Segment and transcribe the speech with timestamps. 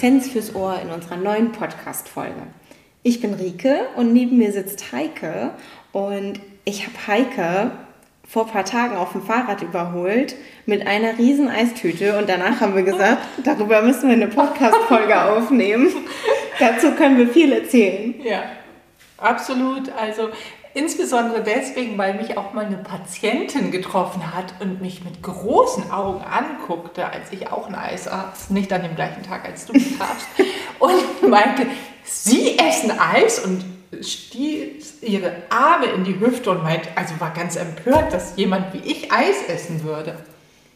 [0.00, 2.44] Essenz fürs Ohr in unserer neuen Podcast-Folge.
[3.02, 5.50] Ich bin Rike und neben mir sitzt Heike
[5.92, 7.72] und ich habe Heike
[8.26, 12.74] vor ein paar Tagen auf dem Fahrrad überholt mit einer riesen Eistüte und danach haben
[12.74, 15.90] wir gesagt, darüber müssen wir eine Podcast-Folge aufnehmen.
[16.58, 18.14] Dazu können wir viel erzählen.
[18.24, 18.44] Ja,
[19.18, 19.92] absolut.
[19.92, 20.30] Also
[20.74, 26.22] insbesondere deswegen, weil mich auch mal eine Patientin getroffen hat und mich mit großen Augen
[26.22, 30.28] anguckte, als ich auch ein Eis aß, nicht an dem gleichen Tag, als du trafst,
[30.78, 31.66] und meinte,
[32.04, 33.64] Sie essen Eis und
[34.02, 38.90] stieß ihre Arme in die Hüfte und meint, also war ganz empört, dass jemand wie
[38.90, 40.16] ich Eis essen würde.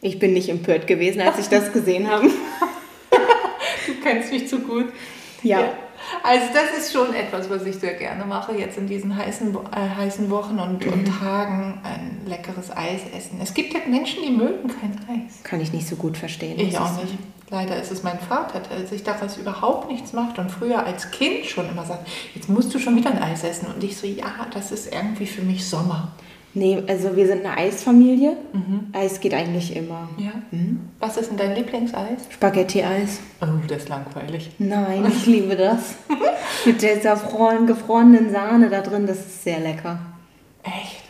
[0.01, 2.27] Ich bin nicht empört gewesen, als ich das gesehen habe.
[3.87, 4.91] du kennst mich zu gut.
[5.43, 5.61] ja.
[5.61, 5.73] ja.
[6.23, 9.89] Also das ist schon etwas, was ich sehr gerne mache, jetzt in diesen heißen, äh,
[9.97, 11.19] heißen Wochen und, und mhm.
[11.19, 13.39] Tagen ein leckeres Eis essen.
[13.41, 15.43] Es gibt ja Menschen, die mögen kein Eis.
[15.43, 16.59] Kann ich nicht so gut verstehen.
[16.59, 17.17] Ich auch nicht.
[17.51, 21.45] Leider ist es mein Vater, der sich daraus überhaupt nichts macht und früher als Kind
[21.45, 23.67] schon immer sagt, jetzt musst du schon wieder ein Eis essen.
[23.67, 26.11] Und ich so, ja, das ist irgendwie für mich Sommer.
[26.55, 28.37] Nee, also wir sind eine Eisfamilie.
[28.53, 28.87] Mhm.
[28.93, 30.07] Eis geht eigentlich immer.
[30.17, 30.31] Ja.
[30.51, 30.79] Mhm.
[30.99, 32.21] Was ist denn dein Lieblingseis?
[32.29, 33.19] Spaghetti-Eis.
[33.41, 34.49] Oh, das ist langweilig.
[34.57, 35.95] Nein, ich liebe das.
[36.65, 37.17] Mit dieser
[37.67, 39.99] gefrorenen Sahne da drin, das ist sehr lecker.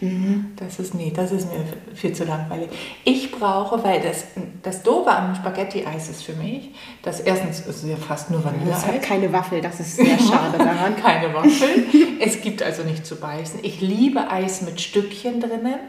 [0.01, 0.53] Mhm.
[0.57, 2.69] Das ist, nee, das ist mir viel zu langweilig.
[3.03, 4.25] Ich brauche, weil das,
[4.63, 8.79] das Doofe am Spaghetti-Eis ist für mich, dass erstens ist es ja fast nur Vanilleeis.
[8.79, 10.95] Es hat keine Waffel, das ist sehr schade daran.
[11.01, 11.85] keine Waffel.
[12.19, 13.59] es gibt also nicht zu beißen.
[13.63, 15.79] Ich liebe Eis mit Stückchen drinnen.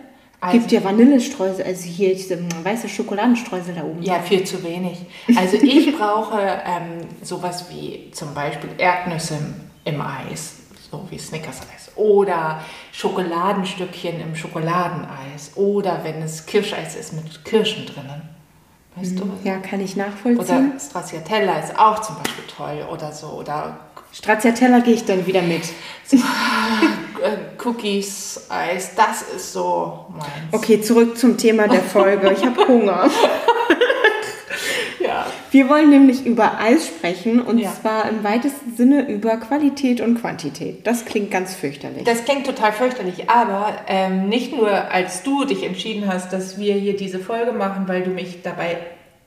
[0.40, 4.02] Es gibt ja Vanillestreusel, also hier diese weiße Schokoladenstreusel da oben.
[4.02, 4.98] Ja, viel zu wenig.
[5.34, 9.38] Also ich brauche ähm, sowas wie zum Beispiel Erdnüsse
[9.84, 10.56] im Eis,
[10.90, 12.60] so wie Snickers-Eis oder
[12.92, 18.22] Schokoladenstückchen im Schokoladeneis oder wenn es Kirscheis ist mit Kirschen drinnen.
[18.96, 19.18] Weißt mhm.
[19.18, 19.48] du?
[19.48, 20.38] Ja, kann ich nachvollziehen.
[20.38, 23.28] Oder Stracciatella ist auch zum Beispiel toll oder so.
[23.28, 23.78] Oder
[24.12, 25.62] Stracciatella gehe ich dann wieder mit.
[27.62, 30.52] Cookies, Eis, das ist so meins.
[30.52, 32.32] Okay, zurück zum Thema der Folge.
[32.32, 33.10] Ich habe Hunger.
[35.56, 37.72] Wir wollen nämlich über Eis sprechen und ja.
[37.72, 40.86] zwar im weitesten Sinne über Qualität und Quantität.
[40.86, 42.04] Das klingt ganz fürchterlich.
[42.04, 46.74] Das klingt total fürchterlich, aber ähm, nicht nur als du dich entschieden hast, dass wir
[46.74, 48.76] hier diese Folge machen, weil du mich dabei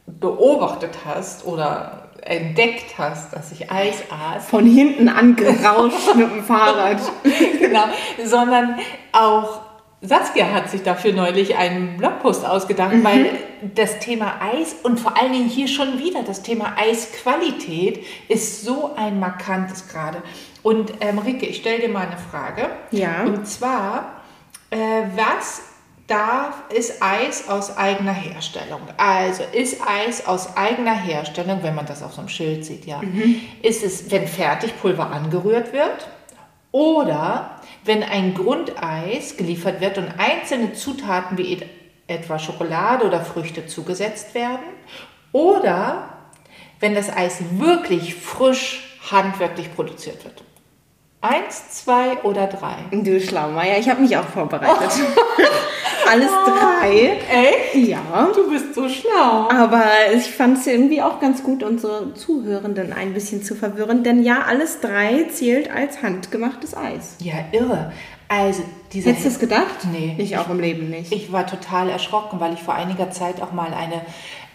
[0.05, 4.45] beobachtet hast oder entdeckt hast, dass ich Eis aß.
[4.45, 6.99] Von hinten angerauscht mit dem Fahrrad.
[7.59, 7.85] genau,
[8.23, 8.75] sondern
[9.13, 9.61] auch
[10.01, 13.03] Saskia hat sich dafür neulich einen Blogpost ausgedacht, mhm.
[13.03, 13.29] weil
[13.75, 18.95] das Thema Eis und vor allen Dingen hier schon wieder das Thema Eisqualität ist so
[18.95, 20.21] ein markantes gerade.
[20.63, 22.69] Und ähm, Rike, ich stelle dir mal eine Frage.
[22.91, 23.23] Ja.
[23.23, 24.21] Und zwar,
[24.69, 24.77] äh,
[25.15, 25.63] was
[26.07, 28.81] darf, ist Eis aus eigener Herstellung?
[28.97, 33.01] Also ist Eis aus eigener Herstellung, wenn man das auf so einem Schild sieht, ja,
[33.01, 33.41] mhm.
[33.61, 36.07] ist es, wenn Fertigpulver angerührt wird?
[36.71, 41.59] Oder wenn ein Grundeis geliefert wird und einzelne Zutaten wie
[42.07, 44.65] etwa Schokolade oder Früchte zugesetzt werden.
[45.31, 46.09] Oder
[46.79, 50.43] wenn das Eis wirklich frisch handwerklich produziert wird.
[51.21, 52.75] Eins, zwei oder drei?
[52.91, 54.89] Du Schlaumeier, ich habe mich auch vorbereitet.
[56.09, 57.19] Alles drei.
[57.29, 57.87] Echt?
[57.89, 58.29] Ja.
[58.33, 59.49] Du bist so schlau.
[59.49, 59.83] Aber
[60.15, 64.03] ich fand es irgendwie auch ganz gut, unsere Zuhörenden ein bisschen zu verwirren.
[64.03, 67.17] Denn ja, alles drei zählt als handgemachtes Eis.
[67.19, 67.91] Ja, irre.
[68.29, 68.63] Also,
[68.93, 69.87] diese Hättest du es gedacht?
[69.91, 70.15] Nee.
[70.17, 71.11] Ich auch im Leben nicht.
[71.11, 74.01] Ich war total erschrocken, weil ich vor einiger Zeit auch mal eine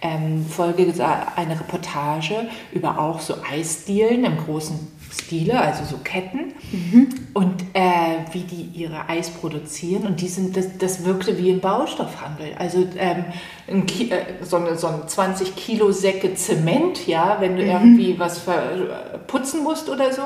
[0.01, 0.93] ähm, Folge,
[1.37, 7.09] eine Reportage über auch so Eisdielen im großen Stile, also so Ketten mhm.
[7.35, 11.61] und äh, wie die ihre Eis produzieren und die sind, das, das wirkte wie ein
[11.61, 13.25] Baustoffhandel, also ähm,
[13.69, 17.71] ein Ki äh, so, eine, so ein 20 Kilo Säcke Zement, ja, wenn du mhm.
[17.71, 18.43] irgendwie was
[19.27, 20.23] putzen musst oder so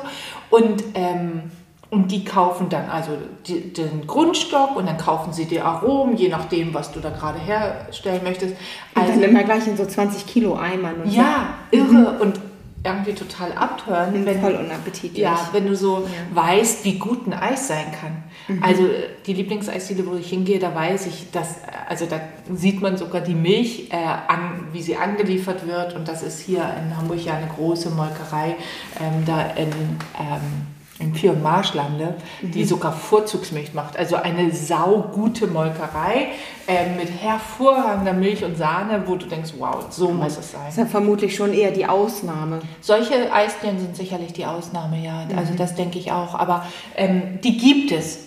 [0.51, 1.43] und ähm,
[1.91, 3.13] und die kaufen dann also
[3.47, 7.39] die, den Grundstock und dann kaufen sie die Aromen, je nachdem, was du da gerade
[7.39, 8.57] herstellen möchtest.
[8.95, 10.97] Also, und dann immer gleich in so 20 Kilo Eimern.
[11.03, 11.79] Und ja, so.
[11.79, 12.13] irre.
[12.13, 12.21] Mhm.
[12.21, 12.41] Und
[12.85, 14.25] irgendwie total abtören.
[14.25, 15.23] Wenn, Voll unappetitlich.
[15.23, 16.43] Ja, wenn du so ja.
[16.43, 18.23] weißt, wie gut ein Eis sein kann.
[18.49, 18.63] Mhm.
[18.63, 18.89] Also
[19.27, 21.57] die Lieblingseisdiele, wo ich hingehe, da weiß ich, dass,
[21.89, 22.21] also da
[22.55, 25.95] sieht man sogar die Milch, äh, an, wie sie angeliefert wird.
[25.95, 28.57] Und das ist hier in Hamburg ja eine große Molkerei,
[29.01, 29.71] ähm, da in...
[30.19, 32.67] Ähm, in Pier- und Marschlande, die mhm.
[32.67, 33.97] sogar Vorzugsmilch macht.
[33.97, 36.29] Also eine saugute Molkerei
[36.67, 40.63] äh, mit hervorragender Milch und Sahne, wo du denkst, wow, so muss es sein.
[40.67, 42.61] Das ist ja vermutlich schon eher die Ausnahme.
[42.81, 45.21] Solche Eisdielen sind sicherlich die Ausnahme, ja.
[45.21, 45.39] Also mhm.
[45.39, 46.35] Also das denke ich auch.
[46.35, 46.67] Aber
[46.97, 48.19] ähm, die gibt es.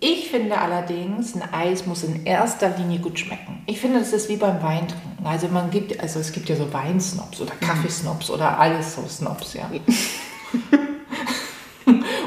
[0.00, 3.62] Ich finde allerdings, ein Eis muss in erster Linie gut schmecken.
[3.66, 5.24] Ich finde, das ist wie beim Weintrinken.
[5.24, 9.54] Also man gibt, also es gibt ja so Weinsnobs oder Kaffeesnobs oder alles so Snobs,
[9.54, 9.70] ja.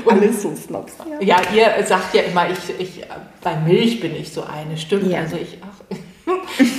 [0.09, 0.93] alles so Snobs.
[1.21, 1.41] Ja.
[1.53, 3.05] ja, ihr sagt ja immer, ich, ich,
[3.41, 5.11] bei Milch bin ich so eine, stimmt.
[5.11, 5.19] Ja.
[5.19, 5.57] Also ich,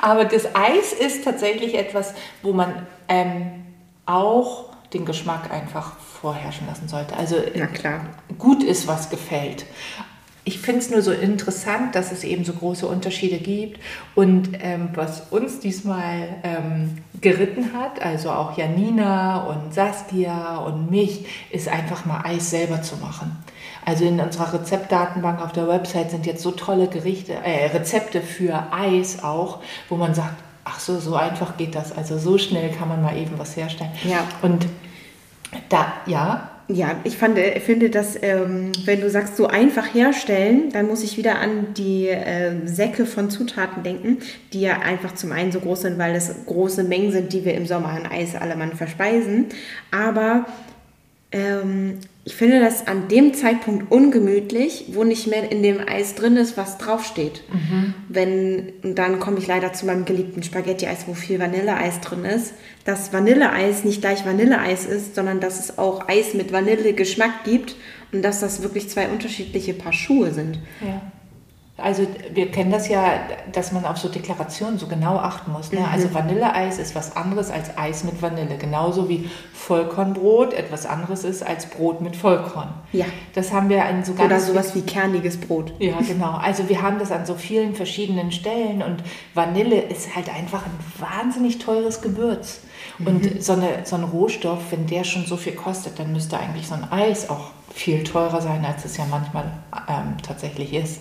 [0.00, 3.64] aber das Eis ist tatsächlich etwas, wo man ähm,
[4.06, 7.16] auch den Geschmack einfach vorherrschen lassen sollte.
[7.16, 8.00] Also Na klar.
[8.38, 9.66] gut ist, was gefällt.
[10.48, 13.78] Ich finde es nur so interessant, dass es eben so große Unterschiede gibt.
[14.14, 21.26] Und ähm, was uns diesmal ähm, geritten hat, also auch Janina und Saskia und mich,
[21.50, 23.36] ist einfach mal Eis selber zu machen.
[23.84, 28.72] Also in unserer Rezeptdatenbank auf der Website sind jetzt so tolle Gerichte, äh, Rezepte für
[28.72, 29.58] Eis auch,
[29.90, 31.94] wo man sagt, ach so, so einfach geht das.
[31.94, 33.92] Also so schnell kann man mal eben was herstellen.
[34.02, 34.26] Ja.
[34.40, 34.64] Und
[35.68, 40.70] da, ja, Ja, ich fand, äh, finde, dass ähm, wenn du sagst, so einfach herstellen,
[40.70, 44.18] dann muss ich wieder an die äh, Säcke von Zutaten denken,
[44.52, 47.54] die ja einfach zum einen so groß sind, weil das große Mengen sind, die wir
[47.54, 49.46] im Sommer an Eis allemann verspeisen.
[49.90, 50.44] Aber
[51.30, 56.36] ähm, ich finde das an dem Zeitpunkt ungemütlich, wo nicht mehr in dem Eis drin
[56.36, 57.42] ist, was draufsteht.
[58.08, 62.52] Wenn, und dann komme ich leider zu meinem geliebten Spaghetti-Eis, wo viel Vanilleeis drin ist,
[62.84, 67.76] dass Vanilleeis nicht gleich Vanilleeis ist, sondern dass es auch Eis mit Vanillegeschmack gibt
[68.12, 70.58] und dass das wirklich zwei unterschiedliche Paar Schuhe sind.
[70.80, 71.00] Ja.
[71.80, 73.20] Also wir kennen das ja,
[73.52, 75.70] dass man auf so Deklarationen so genau achten muss.
[75.70, 75.86] Ne?
[75.90, 78.56] Also Vanilleeis ist was anderes als Eis mit Vanille.
[78.58, 82.74] Genauso wie Vollkornbrot etwas anderes ist als Brot mit Vollkorn.
[82.92, 83.06] Ja.
[83.34, 85.72] Das haben wir an so ganz Oder sowas wie kerniges Brot.
[85.78, 86.32] Ja, genau.
[86.32, 89.04] Also wir haben das an so vielen verschiedenen Stellen und
[89.34, 92.60] Vanille ist halt einfach ein wahnsinnig teures Gewürz.
[93.04, 96.66] Und so, eine, so ein Rohstoff, wenn der schon so viel kostet, dann müsste eigentlich
[96.66, 99.52] so ein Eis auch viel teurer sein, als es ja manchmal
[99.88, 101.00] ähm, tatsächlich ist.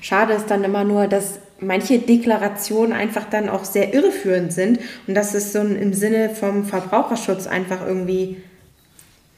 [0.00, 5.14] Schade ist dann immer nur, dass manche Deklarationen einfach dann auch sehr irreführend sind und
[5.14, 8.36] dass es so im Sinne vom Verbraucherschutz einfach irgendwie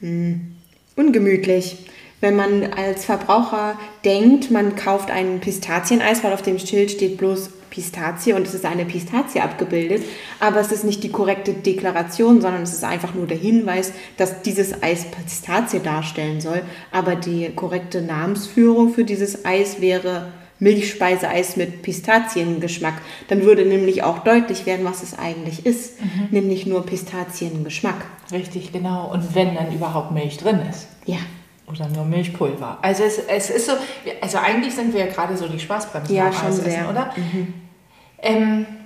[0.01, 0.55] hm,
[0.95, 1.85] ungemütlich.
[2.21, 7.51] Wenn man als Verbraucher denkt, man kauft ein Pistazieneis, weil auf dem Schild steht bloß
[7.69, 10.03] Pistazie und es ist eine Pistazie abgebildet,
[10.39, 14.41] aber es ist nicht die korrekte Deklaration, sondern es ist einfach nur der Hinweis, dass
[14.41, 16.61] dieses Eis Pistazie darstellen soll,
[16.91, 22.95] aber die korrekte Namensführung für dieses Eis wäre Milchspeiseeis mit Pistaziengeschmack.
[23.27, 25.97] Dann würde nämlich auch deutlich werden, was es eigentlich ist,
[26.31, 28.05] nämlich nur Pistaziengeschmack.
[28.31, 29.11] Richtig, genau.
[29.11, 30.87] Und wenn dann überhaupt Milch drin ist.
[31.05, 31.17] Ja.
[31.67, 32.79] Oder nur Milchpulver.
[32.81, 33.73] Also es, es ist so,
[34.21, 36.89] also eigentlich sind wir ja gerade so die Spaßbremsen Ja, beim schon sehr.
[36.89, 37.13] oder?
[38.21, 38.78] Ähm, ich,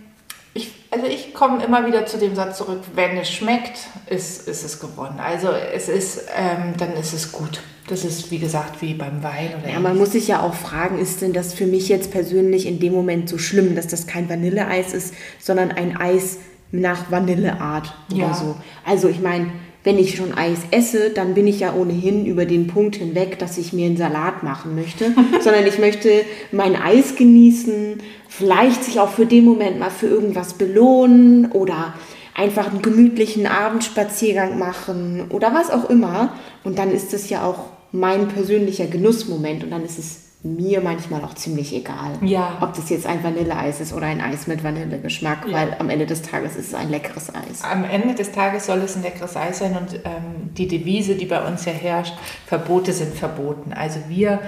[0.94, 4.80] also ich komme immer wieder zu dem Satz zurück, wenn es schmeckt, ist, ist es
[4.80, 5.20] gewonnen.
[5.20, 7.62] Also es ist, ähm, dann ist es gut.
[7.88, 11.00] Das ist, wie gesagt, wie beim Wein oder Ja, man muss sich ja auch fragen,
[11.00, 14.30] ist denn das für mich jetzt persönlich in dem Moment so schlimm, dass das kein
[14.30, 16.38] Vanilleeis ist, sondern ein Eis
[16.72, 18.34] nach Vanilleart oder Ja.
[18.34, 18.56] so.
[18.86, 19.52] Also ich meine,
[19.84, 23.58] wenn ich schon Eis esse, dann bin ich ja ohnehin über den Punkt hinweg, dass
[23.58, 26.10] ich mir einen Salat machen möchte, sondern ich möchte
[26.52, 31.94] mein Eis genießen, vielleicht sich auch für den Moment mal für irgendwas belohnen oder
[32.34, 36.34] einfach einen gemütlichen Abendspaziergang machen oder was auch immer.
[36.64, 41.24] Und dann ist das ja auch mein persönlicher Genussmoment und dann ist es mir manchmal
[41.24, 42.58] auch ziemlich egal, Ja.
[42.60, 45.54] ob das jetzt ein Vanilleeis ist oder ein Eis mit Vanillegeschmack, Ja.
[45.54, 47.64] weil am Ende des Tages ist es ein leckeres Eis.
[47.64, 51.26] Am Ende des Tages soll es ein leckeres Eis sein und ähm, die Devise, die
[51.26, 52.14] bei uns ja herrscht,
[52.46, 53.72] Verbote sind verboten.
[53.72, 54.42] Also wir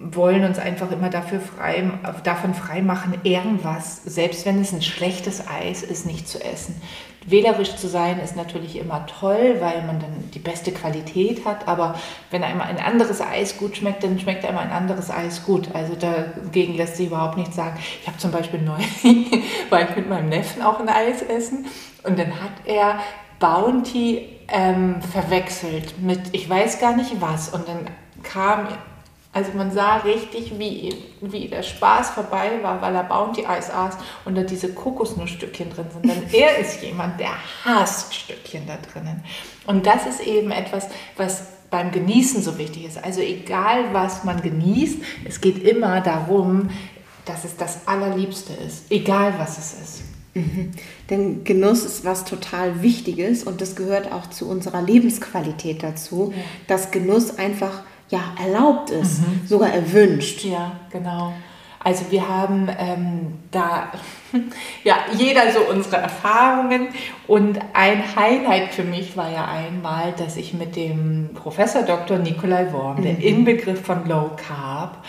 [0.00, 1.90] wollen uns einfach immer dafür frei,
[2.22, 6.80] davon freimachen, irgendwas, selbst wenn es ein schlechtes Eis ist, nicht zu essen.
[7.30, 11.94] Wählerisch zu sein ist natürlich immer toll, weil man dann die beste Qualität hat, aber
[12.30, 15.68] wenn einem ein anderes Eis gut schmeckt, dann schmeckt einem ein anderes Eis gut.
[15.74, 17.78] Also dagegen lässt sich überhaupt nichts sagen.
[18.00, 19.02] Ich habe zum Beispiel neulich,
[19.70, 21.66] war ich mit meinem Neffen auch ein Eis essen
[22.04, 22.98] und dann hat er
[23.38, 27.80] Bounty ähm, verwechselt mit ich weiß gar nicht was und dann
[28.22, 28.68] kam
[29.32, 34.36] also man sah richtig, wie, wie der Spaß vorbei war, weil er Bounty-Eis aß und
[34.36, 36.04] da diese Kokosnussstückchen drin sind.
[36.08, 37.32] Denn er ist jemand, der
[37.64, 39.22] hasst Stückchen da drinnen.
[39.66, 43.04] Und das ist eben etwas, was beim Genießen so wichtig ist.
[43.04, 46.70] Also egal, was man genießt, es geht immer darum,
[47.26, 48.90] dass es das Allerliebste ist.
[48.90, 50.02] Egal, was es ist.
[51.10, 56.32] Denn Genuss ist was total Wichtiges und das gehört auch zu unserer Lebensqualität dazu,
[56.66, 60.44] dass Genuss einfach ja erlaubt ist, sogar erwünscht.
[60.44, 61.32] Ja, genau.
[61.80, 63.92] Also wir haben ähm, da
[64.84, 66.88] Ja, jeder so unsere Erfahrungen.
[67.26, 72.18] Und ein Highlight für mich war ja einmal, dass ich mit dem Professor Dr.
[72.18, 75.04] Nikolai Worm, der Inbegriff von Low Carb,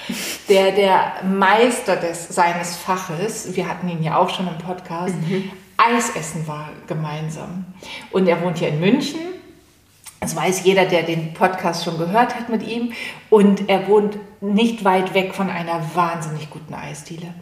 [0.50, 5.16] der der Meister des, seines Faches, wir hatten ihn ja auch schon im Podcast,
[5.78, 7.66] Eis essen war gemeinsam.
[8.12, 9.22] Und er wohnt hier in München.
[10.20, 12.92] Das weiß jeder, der den Podcast schon gehört hat mit ihm.
[13.30, 17.34] Und er wohnt nicht weit weg von einer wahnsinnig guten Eisdiele.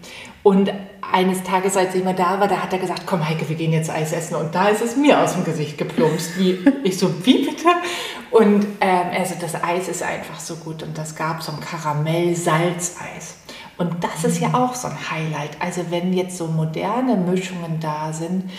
[0.43, 0.71] Und
[1.11, 3.73] eines Tages, als ich mal da war, da hat er gesagt, komm Heike, wir gehen
[3.73, 4.35] jetzt Eis essen.
[4.35, 6.37] Und da ist es mir aus dem Gesicht geplumpst.
[6.37, 7.67] Wie, ich so, wie bitte?
[8.31, 10.83] Und ähm, also das Eis ist einfach so gut.
[10.83, 13.37] Und das gab so ein Karamell-Salzeis.
[13.77, 15.51] Und das ist ja auch so ein Highlight.
[15.59, 18.49] Also wenn jetzt so moderne Mischungen da sind,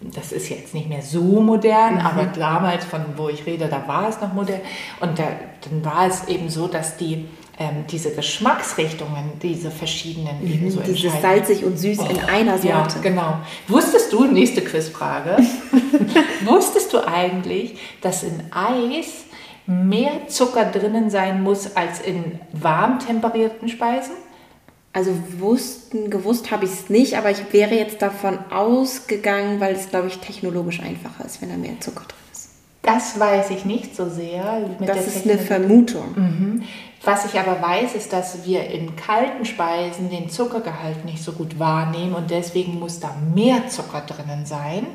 [0.00, 2.00] das ist jetzt nicht mehr so modern, mhm.
[2.00, 4.60] aber damals, von wo ich rede, da war es noch modern.
[5.00, 5.24] Und da,
[5.68, 7.26] dann war es eben so, dass die
[7.60, 12.56] ähm, diese Geschmacksrichtungen, diese verschiedenen mhm, eben so Dieses salzig und süß oh, in einer
[12.58, 12.96] Sorte.
[12.96, 13.38] Ja, genau.
[13.66, 15.36] Wusstest du, nächste Quizfrage,
[16.44, 19.24] wusstest du eigentlich, dass in Eis
[19.66, 24.14] mehr Zucker drinnen sein muss als in warm temperierten Speisen?
[24.92, 29.90] Also wussten, gewusst habe ich es nicht, aber ich wäre jetzt davon ausgegangen, weil es,
[29.90, 32.50] glaube ich, technologisch einfacher ist, wenn da mehr Zucker drin ist.
[32.82, 34.62] Das weiß ich nicht so sehr.
[34.80, 36.14] das ist eine Vermutung.
[36.14, 36.62] Mhm.
[37.04, 41.58] Was ich aber weiß, ist, dass wir in kalten Speisen den Zuckergehalt nicht so gut
[41.58, 44.86] wahrnehmen und deswegen muss da mehr Zucker drinnen sein,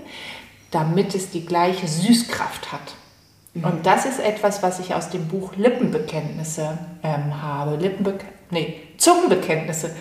[0.72, 2.96] damit es die gleiche Süßkraft hat.
[3.54, 3.64] Mhm.
[3.64, 7.78] Und das ist etwas, was ich aus dem Buch Lippenbekenntnisse ähm, habe.
[7.78, 8.20] Lippenbe
[8.54, 9.96] nee, Zungenbekenntnisse.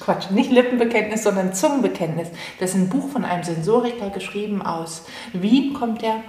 [0.00, 2.28] Quatsch, nicht Lippenbekenntnis, sondern Zungenbekenntnis.
[2.58, 6.22] Das ist ein Buch von einem Sensoriker geschrieben aus Wien, kommt der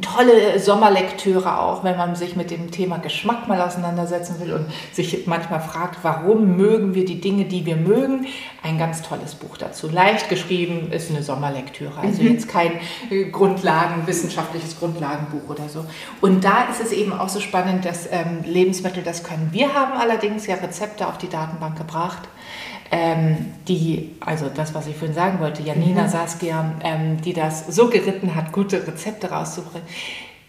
[0.00, 5.26] tolle Sommerlektüre auch, wenn man sich mit dem Thema Geschmack mal auseinandersetzen will und sich
[5.26, 8.26] manchmal fragt, warum mögen wir die Dinge, die wir mögen.
[8.64, 9.88] Ein ganz tolles Buch dazu.
[9.88, 12.32] Leicht geschrieben ist eine Sommerlektüre, also mhm.
[12.32, 12.72] jetzt kein
[13.10, 15.84] äh, Grundlagen, wissenschaftliches Grundlagenbuch oder so.
[16.20, 19.50] Und da ist es eben auch so spannend, dass ähm, Lebensmittel das können.
[19.52, 22.28] Wir haben allerdings ja Rezepte auf die Datenbank gebracht
[22.90, 26.08] ähm, die, also das, was ich vorhin sagen wollte, Janina mhm.
[26.08, 29.86] Saskia, ähm, die das so geritten hat, gute Rezepte rauszubringen.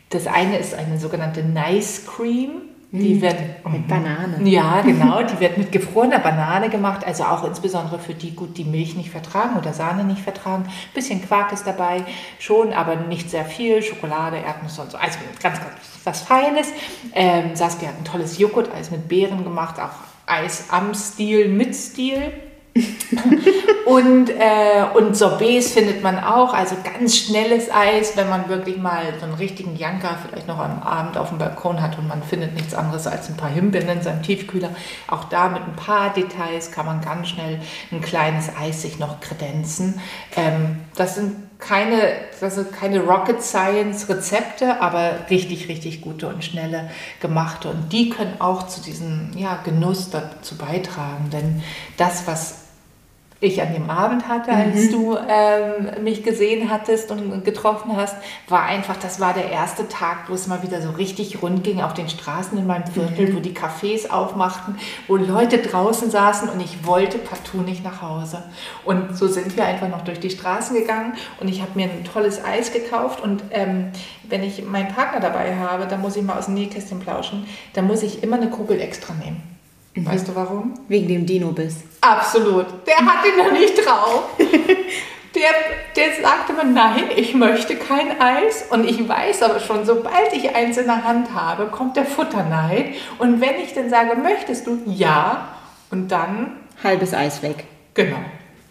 [0.10, 2.62] Das eine ist eine sogenannte Nice Cream.
[2.90, 3.22] Die mhm.
[3.22, 3.36] wird
[3.70, 4.50] mit Banane.
[4.50, 5.22] Ja, genau.
[5.22, 7.06] Die wird mit gefrorener Banane gemacht.
[7.06, 10.64] Also auch insbesondere für die gut, die Milch nicht vertragen oder Sahne nicht vertragen.
[10.64, 12.06] Ein bisschen Quark ist dabei,
[12.40, 13.84] schon, aber nicht sehr viel.
[13.84, 14.98] Schokolade, Erdnüsse und so.
[14.98, 15.76] Also ganz, ganz
[16.06, 16.70] was Feines.
[17.14, 22.32] Ähm, Saskia hat ein tolles Joghurt-Eis mit Beeren gemacht, auch Eis am Stil mit Stil.
[23.88, 29.02] und, äh, und Sorbets findet man auch, also ganz schnelles Eis, wenn man wirklich mal
[29.20, 32.54] so einen richtigen Janker vielleicht noch am Abend auf dem Balkon hat und man findet
[32.54, 34.70] nichts anderes als ein paar Himbeeren in seinem Tiefkühler.
[35.08, 37.60] Auch da mit ein paar Details kann man ganz schnell
[37.92, 40.00] ein kleines Eis sich noch kredenzen.
[40.36, 46.90] Ähm, das sind keine, sind keine Rocket Science Rezepte, aber richtig, richtig gute und schnelle
[47.20, 47.70] gemachte.
[47.70, 51.30] Und die können auch zu diesem ja, Genuss dazu beitragen.
[51.32, 51.64] Denn
[51.98, 52.67] das, was
[53.40, 54.92] ich an dem Abend hatte, als mhm.
[54.92, 58.16] du ähm, mich gesehen hattest und getroffen hast,
[58.48, 61.82] war einfach, das war der erste Tag, wo es mal wieder so richtig rund ging
[61.82, 63.36] auf den Straßen in meinem Viertel, mhm.
[63.36, 64.78] wo die Cafés aufmachten,
[65.08, 68.44] wo Leute draußen saßen und ich wollte partout nicht nach Hause.
[68.86, 72.04] Und so sind wir einfach noch durch die Straßen gegangen und ich habe mir ein
[72.04, 73.92] tolles Eis gekauft und ähm,
[74.28, 77.86] wenn ich meinen Partner dabei habe, dann muss ich mal aus dem Nähkästchen plauschen, dann
[77.86, 79.57] muss ich immer eine Kugel extra nehmen.
[79.98, 80.06] Mhm.
[80.06, 80.74] Weißt du warum?
[80.88, 81.78] Wegen dem Dino-Biss.
[82.02, 82.68] Absolut.
[82.86, 84.30] Der hat ihn noch nicht drauf.
[85.36, 85.52] Der,
[85.96, 88.66] der sagte mir, nein, ich möchte kein Eis.
[88.72, 92.96] Und ich weiß aber schon, sobald ich eins in der Hand habe, kommt der Futterneid.
[93.20, 94.82] Und wenn ich dann sage, möchtest du?
[94.88, 95.50] Ja.
[95.92, 96.54] Und dann...
[96.84, 97.66] Halbes Eis weg.
[97.94, 98.18] Genau.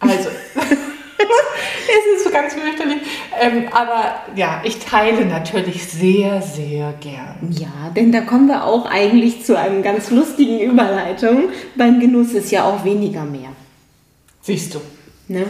[0.01, 0.29] Also...
[1.19, 2.99] es ist so ganz fürchterlich.
[3.39, 7.37] Ähm, aber ja, ich teile natürlich sehr, sehr gern.
[7.51, 11.49] Ja, denn da kommen wir auch eigentlich zu einem ganz lustigen Überleitung.
[11.75, 13.49] Beim Genuss ist ja auch weniger mehr.
[14.41, 14.81] Siehst du.
[15.27, 15.45] Ne?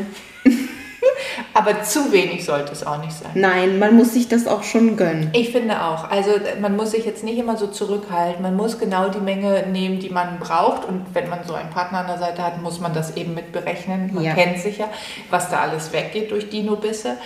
[1.57, 3.31] Aber zu wenig sollte es auch nicht sein.
[3.33, 5.31] Nein, man muss sich das auch schon gönnen.
[5.33, 6.07] Ich finde auch.
[6.11, 6.29] Also
[6.61, 8.43] man muss sich jetzt nicht immer so zurückhalten.
[8.43, 10.85] Man muss genau die Menge nehmen, die man braucht.
[10.85, 13.53] Und wenn man so einen Partner an der Seite hat, muss man das eben mit
[13.53, 14.11] berechnen.
[14.13, 14.35] Man ja.
[14.35, 14.87] kennt sich ja,
[15.31, 17.17] was da alles weggeht durch Dino-Bisse.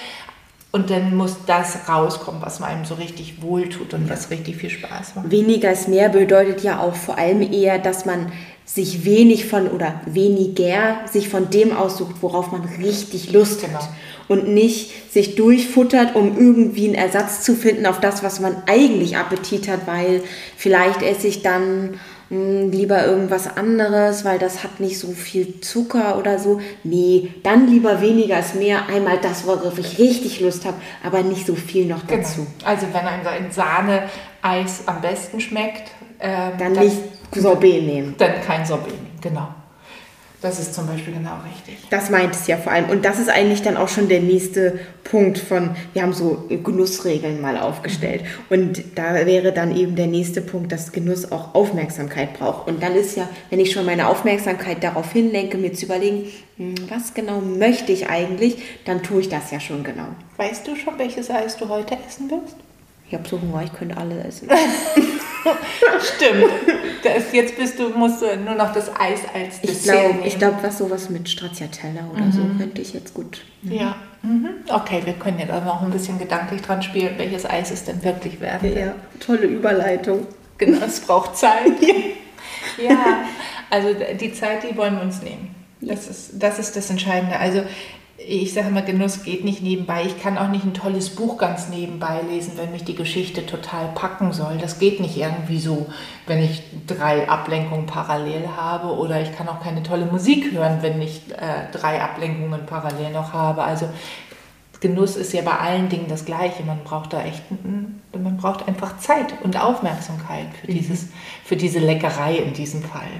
[0.71, 5.15] Und dann muss das rauskommen, was einem so richtig wohltut und was richtig viel Spaß
[5.15, 5.29] macht.
[5.29, 8.31] Weniger ist mehr bedeutet ja auch vor allem eher, dass man
[8.63, 13.79] sich wenig von oder weniger sich von dem aussucht, worauf man richtig Lust genau.
[13.79, 13.89] hat.
[14.31, 19.17] Und nicht sich durchfuttert, um irgendwie einen Ersatz zu finden auf das, was man eigentlich
[19.17, 20.23] Appetit hat, weil
[20.55, 26.17] vielleicht esse ich dann hm, lieber irgendwas anderes, weil das hat nicht so viel Zucker
[26.17, 26.61] oder so.
[26.85, 28.87] Nee, dann lieber weniger als mehr.
[28.87, 32.21] Einmal das, worauf ich richtig Lust habe, aber nicht so viel noch Genau.
[32.21, 32.47] dazu.
[32.63, 36.95] Also wenn einem ein Sahne-Eis am besten schmeckt, ähm, Dann nicht
[37.35, 38.15] Sorbet nehmen.
[38.17, 38.93] dann kein Sorbet.
[39.19, 39.49] Genau.
[40.41, 41.77] Das ist zum Beispiel genau richtig.
[41.91, 42.89] Das meint es ja vor allem.
[42.89, 47.41] Und das ist eigentlich dann auch schon der nächste Punkt von, wir haben so Genussregeln
[47.41, 48.23] mal aufgestellt.
[48.49, 52.67] Und da wäre dann eben der nächste Punkt, dass Genuss auch Aufmerksamkeit braucht.
[52.67, 56.23] Und dann ist ja, wenn ich schon meine Aufmerksamkeit darauf hinlenke, mir zu überlegen,
[56.57, 60.07] hm, was genau möchte ich eigentlich, dann tue ich das ja schon genau.
[60.37, 62.55] Weißt du schon, welches Eis du heute essen wirst?
[63.07, 64.49] Ich habe so Hunger, ich könnte alle essen.
[66.15, 66.45] Stimmt.
[67.03, 70.37] Das, jetzt bist du, musst du nur noch das Eis als Ich Dessert glaube, ich
[70.37, 73.41] glaube, was sowas mit Stracciatella oder so könnte ich jetzt gut.
[73.63, 73.95] Ja.
[74.23, 74.49] Mhm.
[74.69, 78.03] Okay, wir können ja da noch ein bisschen gedanklich dran spielen, welches Eis es denn
[78.03, 78.77] wirklich werden wird.
[78.77, 80.27] Ja, tolle Überleitung.
[80.57, 81.71] Genau, es braucht Zeit.
[82.77, 83.23] ja,
[83.69, 85.55] also die Zeit, die wollen wir uns nehmen.
[85.81, 87.37] Das ist das, ist das Entscheidende.
[87.37, 87.63] Also
[88.27, 90.03] ich sage immer, Genuss geht nicht nebenbei.
[90.05, 93.87] Ich kann auch nicht ein tolles Buch ganz nebenbei lesen, wenn mich die Geschichte total
[93.95, 94.57] packen soll.
[94.57, 95.87] Das geht nicht irgendwie so,
[96.27, 98.95] wenn ich drei Ablenkungen parallel habe.
[98.95, 103.33] Oder ich kann auch keine tolle Musik hören, wenn ich äh, drei Ablenkungen parallel noch
[103.33, 103.63] habe.
[103.63, 103.89] Also
[104.81, 106.63] Genuss ist ja bei allen Dingen das Gleiche.
[106.63, 111.07] Man braucht da echt, man braucht einfach Zeit und Aufmerksamkeit für, dieses,
[111.45, 113.11] für diese Leckerei in diesem Fall.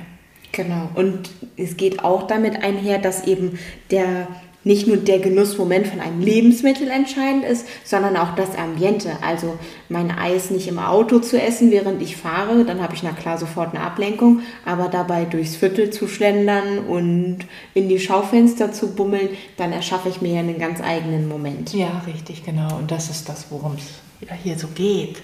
[0.51, 0.89] Genau.
[0.95, 3.57] Und es geht auch damit einher, dass eben
[3.89, 4.27] der
[4.63, 9.11] nicht nur der Genussmoment von einem Lebensmittel entscheidend ist, sondern auch das Ambiente.
[9.21, 9.57] Also
[9.89, 13.37] mein Eis nicht im Auto zu essen, während ich fahre, dann habe ich na klar
[13.37, 17.39] sofort eine Ablenkung, aber dabei durchs Viertel zu schlendern und
[17.73, 21.73] in die Schaufenster zu bummeln, dann erschaffe ich mir ja einen ganz eigenen Moment.
[21.73, 22.77] Ja, richtig, genau.
[22.77, 25.21] Und das ist das, worum es ja hier so geht.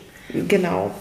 [0.48, 0.92] Genau.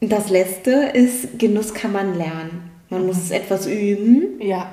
[0.00, 2.70] Das letzte ist, Genuss kann man lernen.
[2.90, 4.70] Man muss es etwas üben, Ja,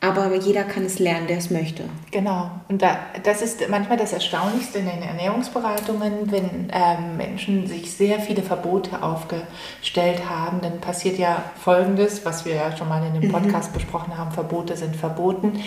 [0.00, 1.84] aber jeder kann es lernen, der es möchte.
[2.12, 2.50] Genau.
[2.68, 8.20] Und da, das ist manchmal das Erstaunlichste in den Ernährungsberatungen, wenn ähm, Menschen sich sehr
[8.20, 13.32] viele Verbote aufgestellt haben, dann passiert ja Folgendes, was wir ja schon mal in dem
[13.32, 15.60] Podcast besprochen haben, Verbote sind verboten,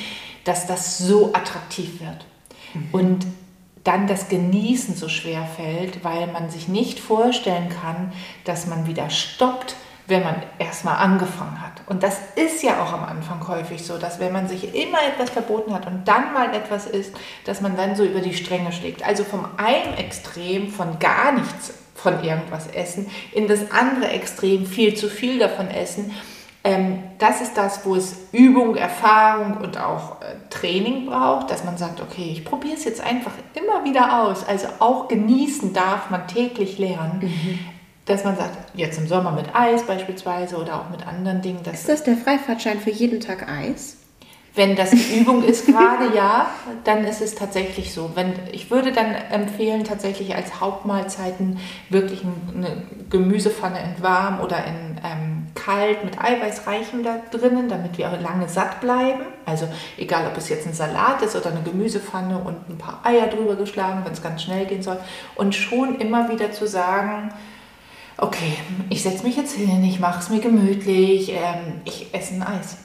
[0.46, 2.26] dass das so attraktiv wird.
[2.94, 3.26] Und
[3.84, 8.13] dann das Genießen so schwer fällt, weil man sich nicht vorstellen kann,
[8.46, 9.76] dass man wieder stoppt,
[10.12, 11.82] wenn man erstmal angefangen hat.
[11.88, 15.32] Und das ist ja auch am Anfang häufig so, dass wenn man sich immer etwas
[15.32, 19.04] verboten hat und dann mal etwas isst, dass man dann so über die Stränge schlägt.
[19.04, 24.95] Also vom einen Extrem von gar nichts von irgendwas essen in das andere Extrem viel
[24.95, 26.13] zu viel davon essen.
[26.63, 31.78] Ähm, das ist das, wo es Übung, Erfahrung und auch äh, Training braucht, dass man
[31.78, 34.47] sagt, okay, ich probiere es jetzt einfach immer wieder aus.
[34.47, 37.67] Also auch genießen darf man täglich lernen.
[38.12, 41.82] Dass man sagt, jetzt im Sommer mit Eis beispielsweise oder auch mit anderen Dingen, dass
[41.82, 43.97] Ist das der Freifahrtschein für jeden Tag Eis?
[44.54, 46.47] wenn das eine Übung ist gerade, ja,
[46.84, 48.12] dann ist es tatsächlich so.
[48.15, 51.58] Wenn, ich würde dann empfehlen, tatsächlich als Hauptmahlzeiten
[51.89, 58.10] wirklich eine Gemüsepfanne in warm oder in ähm, kalt mit Eiweißreichem da drinnen, damit wir
[58.10, 59.21] auch lange satt bleiben.
[59.45, 63.28] Also egal, ob es jetzt ein Salat ist oder eine Gemüsepfanne und ein paar Eier
[63.28, 64.97] drüber geschlagen, wenn es ganz schnell gehen soll.
[65.36, 67.32] Und schon immer wieder zu sagen,
[68.17, 68.58] okay,
[68.89, 72.78] ich setze mich jetzt hin, ich mache es mir gemütlich, ähm, ich esse ein Eis.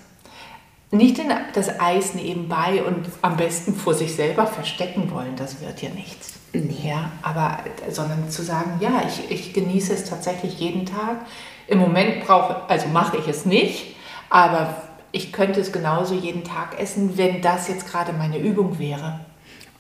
[0.91, 5.83] Nicht in das Eis nebenbei und am besten vor sich selber verstecken wollen, das wird
[5.83, 6.35] ja nichts.
[6.83, 7.59] Ja, aber
[7.91, 11.27] sondern zu sagen, ja, ich, ich genieße es tatsächlich jeden Tag.
[11.67, 13.97] Im Moment brauche, also mache ich es nicht,
[14.31, 19.21] aber ich könnte es genauso jeden Tag essen, wenn das jetzt gerade meine Übung wäre.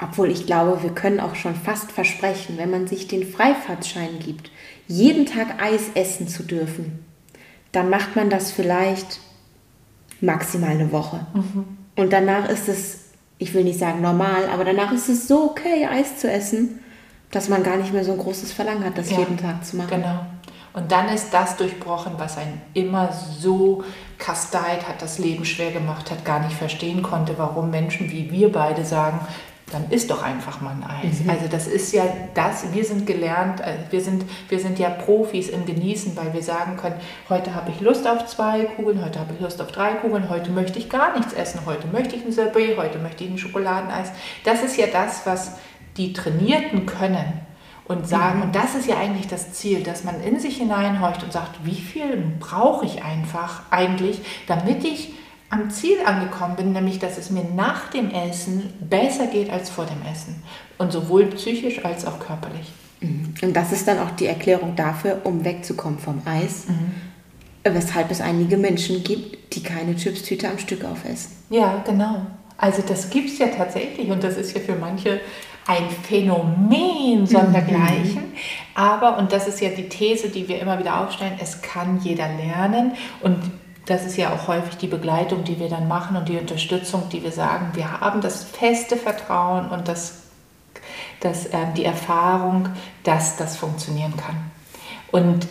[0.02, 4.50] Obwohl ich glaube, wir können auch schon fast versprechen, wenn man sich den Freifahrtschein gibt,
[4.88, 7.04] jeden Tag Eis essen zu dürfen,
[7.72, 9.20] dann macht man das vielleicht
[10.20, 11.26] maximal eine Woche.
[11.96, 13.00] Und danach ist es,
[13.38, 16.80] ich will nicht sagen normal, aber danach ist es so okay, Eis zu essen,
[17.30, 19.76] dass man gar nicht mehr so ein großes Verlangen hat, das Ja, jeden Tag zu
[19.76, 19.90] machen.
[19.90, 20.20] Genau.
[20.72, 23.82] Und dann ist das durchbrochen, was einen immer so
[24.18, 28.52] kasteit hat, das Leben schwer gemacht hat, gar nicht verstehen konnte, warum Menschen wie wir
[28.52, 29.20] beide sagen,
[29.72, 31.22] dann isst doch einfach mal ein Eis.
[31.26, 35.48] Also das ist ja das, wir sind gelernt, äh, wir sind, wir sind ja Profis
[35.48, 36.94] im Genießen, weil wir sagen können,
[37.28, 40.50] heute habe ich Lust auf zwei Kugeln, heute habe ich Lust auf drei Kugeln, heute
[40.50, 44.12] möchte ich gar nichts essen, heute möchte ich ein Sorbet, heute möchte ich ein Schokoladeneis.
[44.44, 45.58] Das ist ja das, was
[45.96, 47.40] die Trainierten können
[47.88, 51.32] und sagen, und das ist ja eigentlich das Ziel, dass man in sich hineinhorcht und
[51.32, 55.14] sagt, wie viel brauche ich einfach eigentlich, damit ich
[55.50, 59.86] am Ziel angekommen bin, nämlich dass es mir nach dem Essen besser geht als vor
[59.86, 60.42] dem Essen.
[60.78, 62.72] Und sowohl psychisch als auch körperlich.
[63.42, 66.64] Und das ist dann auch die Erklärung dafür, um wegzukommen vom Eis,
[67.62, 71.32] weshalb es einige Menschen gibt, die keine Chipstüte am Stück aufessen.
[71.50, 72.26] Ja, genau.
[72.58, 75.20] Also das gibt es ja tatsächlich und das ist ja für manche
[75.66, 78.22] ein Phänomen sondergleichen.
[78.22, 78.36] Mhm.
[78.74, 82.28] Aber, und das ist ja die These, die wir immer wieder aufstellen, es kann jeder
[82.28, 83.38] lernen und
[83.86, 87.22] das ist ja auch häufig die Begleitung, die wir dann machen und die Unterstützung, die
[87.22, 90.24] wir sagen, wir haben das feste Vertrauen und das,
[91.20, 92.68] das, äh, die Erfahrung,
[93.04, 94.50] dass das funktionieren kann.
[95.12, 95.46] Und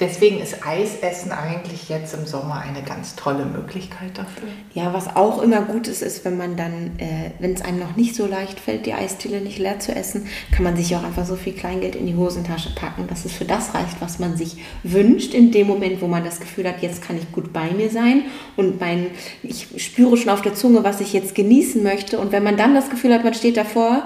[0.00, 4.48] Deswegen ist Eisessen eigentlich jetzt im Sommer eine ganz tolle Möglichkeit dafür.
[4.72, 7.96] Ja, was auch immer gut ist, ist, wenn man dann, äh, wenn es einem noch
[7.96, 11.26] nicht so leicht fällt, die Eisdiele nicht leer zu essen, kann man sich auch einfach
[11.26, 14.56] so viel Kleingeld in die Hosentasche packen, dass es für das reicht, was man sich
[14.82, 17.90] wünscht, in dem Moment, wo man das Gefühl hat, jetzt kann ich gut bei mir
[17.90, 18.22] sein
[18.56, 19.08] und mein,
[19.42, 22.18] ich spüre schon auf der Zunge, was ich jetzt genießen möchte.
[22.18, 24.04] Und wenn man dann das Gefühl hat, man steht davor,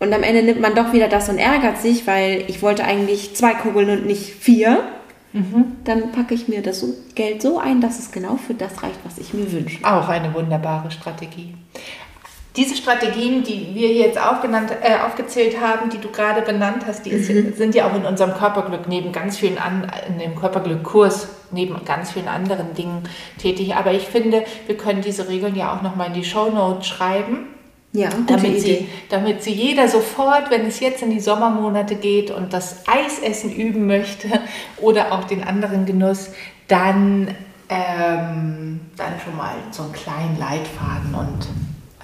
[0.00, 3.34] und am Ende nimmt man doch wieder das und ärgert sich, weil ich wollte eigentlich
[3.34, 4.84] zwei Kugeln und nicht vier
[5.32, 5.76] Mhm.
[5.84, 9.18] Dann packe ich mir das Geld so ein, dass es genau für das reicht, was
[9.18, 9.84] ich mir wünsche.
[9.84, 11.54] Auch eine wunderbare Strategie.
[12.56, 17.10] Diese Strategien, die wir jetzt aufgenannt, äh, aufgezählt haben, die du gerade benannt hast, die
[17.10, 17.52] ist, mhm.
[17.54, 22.12] sind ja auch in unserem Körperglück neben ganz vielen an, in dem Körperglückkurs neben ganz
[22.12, 23.04] vielen anderen Dingen
[23.38, 23.76] tätig.
[23.76, 27.46] Aber ich finde, wir können diese Regeln ja auch nochmal in die Show Notes schreiben
[27.98, 32.52] ja, damit sie, damit sie jeder sofort, wenn es jetzt in die Sommermonate geht und
[32.52, 34.28] das Eisessen üben möchte
[34.80, 36.30] oder auch den anderen Genuss,
[36.68, 37.34] dann,
[37.68, 41.48] ähm, dann schon mal so einen kleinen Leitfaden und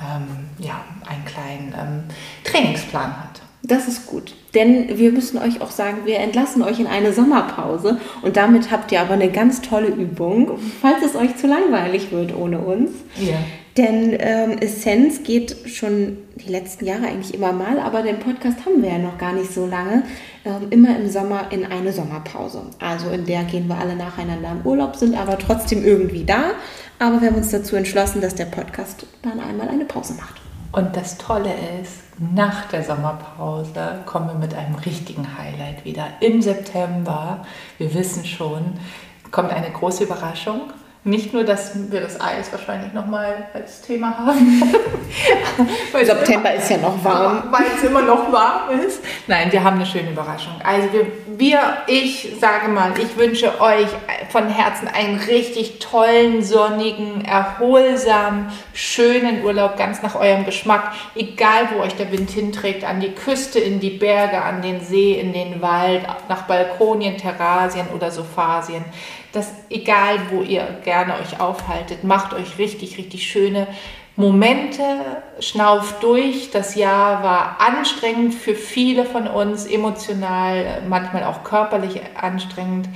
[0.01, 2.03] ähm, ja, einen kleinen ähm,
[2.43, 3.41] Trainingsplan hat.
[3.63, 7.99] Das ist gut, denn wir müssen euch auch sagen, wir entlassen euch in eine Sommerpause
[8.21, 12.37] und damit habt ihr aber eine ganz tolle Übung, falls es euch zu langweilig wird
[12.37, 12.91] ohne uns.
[13.17, 13.37] Ja.
[13.77, 18.81] Denn ähm, Essenz geht schon die letzten Jahre eigentlich immer mal, aber den Podcast haben
[18.83, 20.05] wir ja noch gar nicht so lange.
[20.45, 22.63] Ähm, immer im Sommer in eine Sommerpause.
[22.79, 26.53] Also in der gehen wir alle nacheinander im Urlaub, sind aber trotzdem irgendwie da.
[27.01, 30.41] Aber wir haben uns dazu entschlossen, dass der Podcast dann einmal eine Pause macht.
[30.71, 36.07] Und das Tolle ist, nach der Sommerpause kommen wir mit einem richtigen Highlight wieder.
[36.21, 37.45] Im September,
[37.79, 38.75] wir wissen schon,
[39.33, 40.61] kommt eine große Überraschung.
[41.07, 44.63] Nicht nur, dass wir das Eis wahrscheinlich nochmal als Thema haben.
[45.93, 47.43] weil September immer, ist ja noch warm.
[47.51, 49.03] Weil es immer noch warm ist.
[49.27, 50.55] Nein, wir haben eine schöne Überraschung.
[50.65, 53.89] Also wir, wir, ich sage mal, ich wünsche euch
[54.31, 60.95] von Herzen einen richtig tollen, sonnigen, erholsamen, schönen Urlaub, ganz nach eurem Geschmack.
[61.15, 65.21] Egal, wo euch der Wind hinträgt, an die Küste, in die Berge, an den See,
[65.21, 68.87] in den Wald, nach Balkonien, Terrasien oder Sofasien
[69.35, 73.67] dass egal wo ihr gerne euch aufhaltet, macht euch richtig, richtig schöne
[74.17, 74.83] Momente,
[75.41, 76.51] schnauft durch.
[76.53, 82.89] Das Jahr war anstrengend für viele von uns, emotional, manchmal auch körperlich anstrengend,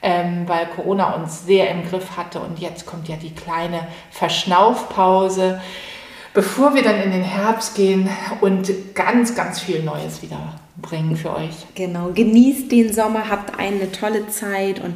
[0.00, 2.40] ähm, weil Corona uns sehr im Griff hatte.
[2.40, 5.60] Und jetzt kommt ja die kleine Verschnaufpause,
[6.32, 8.08] bevor wir dann in den Herbst gehen
[8.40, 11.54] und ganz, ganz viel Neues wieder bringen für euch.
[11.74, 14.94] Genau, genießt den Sommer, habt eine tolle Zeit und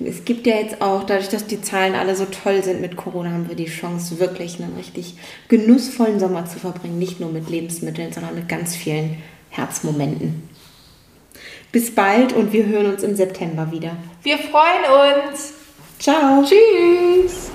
[0.00, 3.30] es gibt ja jetzt auch, dadurch, dass die Zahlen alle so toll sind mit Corona,
[3.30, 5.14] haben wir die Chance, wirklich einen richtig
[5.48, 6.98] genussvollen Sommer zu verbringen.
[6.98, 9.16] Nicht nur mit Lebensmitteln, sondern mit ganz vielen
[9.50, 10.48] Herzmomenten.
[11.72, 13.96] Bis bald und wir hören uns im September wieder.
[14.22, 15.52] Wir freuen uns.
[15.98, 16.44] Ciao.
[16.44, 17.50] Tschüss.